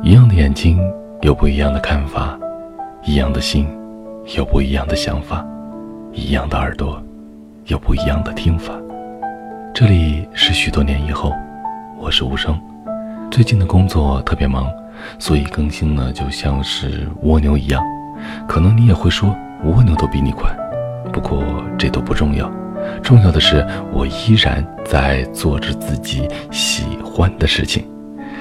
[0.00, 0.78] 一样的眼睛
[1.22, 2.38] 有不一样的看法，
[3.02, 3.66] 一样的心
[4.36, 5.44] 有不一样的想法，
[6.12, 7.02] 一样的耳朵
[7.66, 8.72] 有不一样的听法。
[9.74, 11.32] 这里是许多年以后，
[11.98, 12.58] 我是无声。
[13.28, 14.70] 最近的工作特别忙，
[15.18, 17.82] 所以更新呢就像是蜗牛一样。
[18.46, 20.48] 可能你也会说，蜗牛都比你快。
[21.12, 21.42] 不过
[21.76, 22.48] 这都不重要，
[23.02, 27.84] 重要的是我依然在做着自己喜欢的事情。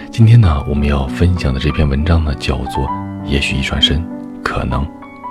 [0.10, 2.84] 今天呢，我们要分享的这篇文章呢，叫做
[3.26, 4.04] 《也许一转身，
[4.44, 4.88] 可能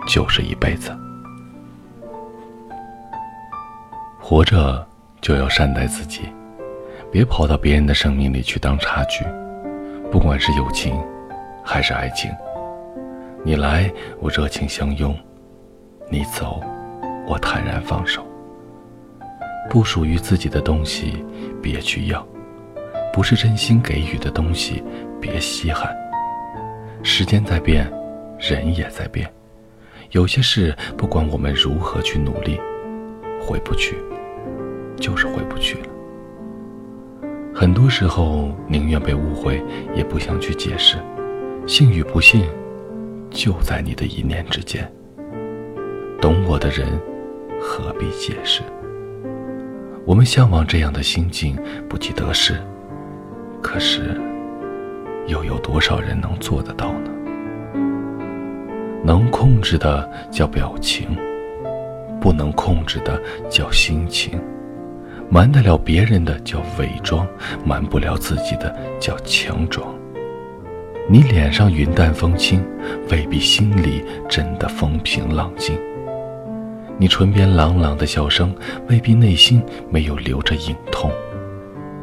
[0.06, 0.90] 就是一辈子》。
[4.20, 4.86] 活着
[5.20, 6.22] 就要善待自己，
[7.10, 9.24] 别跑到别人的生命里去当插曲。
[10.10, 10.96] 不管是友情，
[11.64, 12.30] 还是爱情，
[13.44, 13.90] 你来
[14.20, 15.16] 我热情相拥，
[16.08, 16.60] 你走
[17.26, 18.24] 我坦然放手。
[19.68, 21.24] 不属于自己的东西，
[21.60, 22.24] 别去要。
[23.16, 24.84] 不是真心给予的东西，
[25.18, 25.96] 别稀罕。
[27.02, 27.90] 时间在变，
[28.38, 29.26] 人也在变。
[30.10, 32.60] 有些事，不管我们如何去努力，
[33.40, 33.96] 回不去，
[34.98, 35.86] 就是回不去了。
[37.54, 39.64] 很多时候，宁愿被误会，
[39.94, 40.98] 也不想去解释。
[41.66, 42.44] 信与不信，
[43.30, 44.86] 就在你的一念之间。
[46.20, 46.86] 懂我的人，
[47.58, 48.60] 何必解释？
[50.04, 51.58] 我们向往这样的心境，
[51.88, 52.60] 不计得失。
[53.66, 54.16] 可是，
[55.26, 57.10] 又有多少人能做得到呢？
[59.02, 61.08] 能控制的叫表情，
[62.20, 64.40] 不能控制的叫心情。
[65.28, 67.26] 瞒得了别人的叫伪装，
[67.64, 69.92] 瞒不了自己的叫强装。
[71.10, 72.64] 你脸上云淡风轻，
[73.10, 75.76] 未必心里真的风平浪静。
[76.98, 78.54] 你唇边朗朗的笑声，
[78.88, 81.10] 未必内心没有留着隐痛。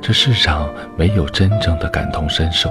[0.04, 2.70] 这世上没有真正的感同身受，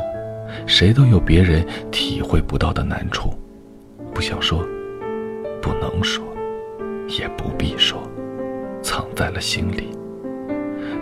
[0.67, 3.33] 谁都有别人体会不到的难处，
[4.13, 4.63] 不想说，
[5.63, 6.23] 不能说，
[7.09, 8.03] 也不必说，
[8.83, 9.97] 藏在了心里。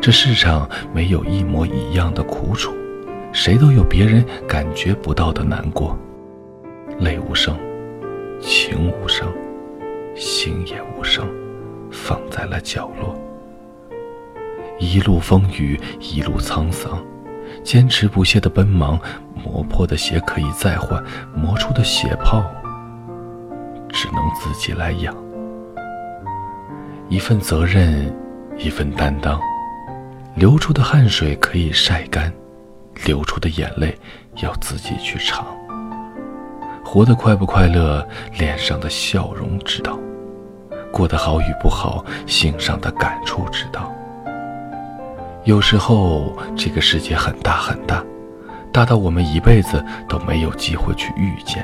[0.00, 2.72] 这世上没有一模一样的苦楚，
[3.32, 5.98] 谁都有别人感觉不到的难过。
[7.00, 7.58] 泪无声，
[8.40, 9.26] 情无声，
[10.14, 11.26] 心也无声，
[11.90, 13.20] 放在了角落。
[14.80, 16.98] 一路风雨，一路沧桑，
[17.62, 18.98] 坚持不懈的奔忙，
[19.34, 21.02] 磨破的鞋可以再换，
[21.34, 22.42] 磨出的血泡
[23.90, 25.14] 只能自己来养。
[27.10, 28.10] 一份责任，
[28.56, 29.38] 一份担当，
[30.34, 32.32] 流出的汗水可以晒干，
[33.04, 33.94] 流出的眼泪
[34.42, 35.46] 要自己去尝。
[36.82, 38.04] 活得快不快乐，
[38.38, 39.92] 脸上的笑容知道；
[40.90, 43.92] 过得好与不好，心上的感触知道。
[45.44, 48.04] 有时候，这个世界很大很大，
[48.70, 51.62] 大到我们一辈子都没有机会去遇见；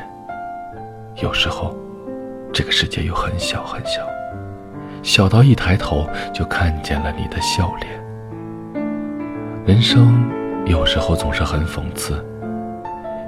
[1.22, 1.76] 有时候，
[2.54, 4.00] 这个世界又很小很小，
[5.02, 8.02] 小到一抬头就看见了你的笑脸。
[9.66, 10.26] 人生
[10.64, 12.24] 有时候总是很讽刺，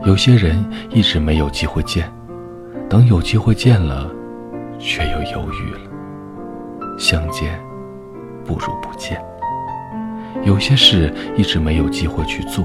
[0.07, 2.11] 有些人一直没有机会见，
[2.89, 4.11] 等有机会见了，
[4.79, 6.99] 却又犹豫了。
[6.99, 7.61] 相见
[8.47, 9.23] 不如不见。
[10.45, 12.65] 有些事一直没有机会去做，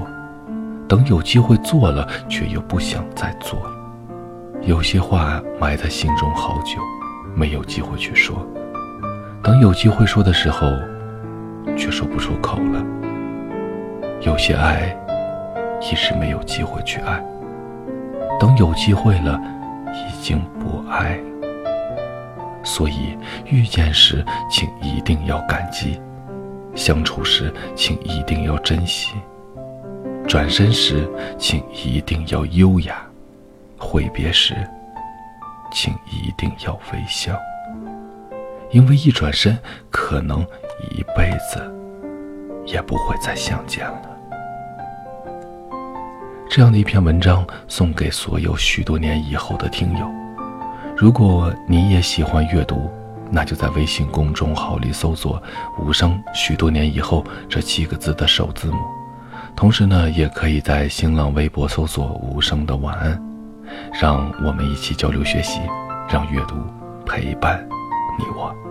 [0.88, 3.58] 等有机会做了，却又不想再做。
[4.62, 6.80] 有些话埋在心中好久，
[7.34, 8.46] 没有机会去说，
[9.42, 10.66] 等有机会说的时候，
[11.76, 12.82] 却说不出口了。
[14.22, 14.96] 有些爱
[15.82, 17.22] 一直没有机会去爱，
[18.40, 19.38] 等有机会了，
[19.92, 21.24] 已经不爱了。
[22.62, 26.00] 所以遇见时，请一定要感激。
[26.74, 29.14] 相处时，请一定要珍惜；
[30.26, 31.08] 转身时，
[31.38, 32.94] 请一定要优雅；
[33.78, 34.54] 挥别时，
[35.72, 37.38] 请一定要微笑。
[38.70, 39.56] 因为一转身，
[39.90, 40.40] 可能
[40.90, 41.62] 一辈子
[42.66, 44.02] 也不会再相见了。
[46.50, 50.10] 这样的一篇文章送给所有许多年以后的听友。
[50.96, 52.90] 如果你也喜欢阅读。
[53.30, 55.42] 那就在微信公众号里搜索
[55.78, 58.78] “无声”，许多年以后这七个字的首字母。
[59.56, 63.20] 同时呢，也可以在新浪微博搜索“无声的晚安”，
[64.00, 65.60] 让我们一起交流学习，
[66.08, 66.54] 让阅读
[67.06, 67.64] 陪伴
[68.18, 68.63] 你我。